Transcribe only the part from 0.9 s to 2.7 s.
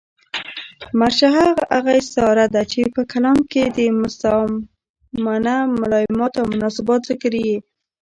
مرشحه هغه استعاره ده،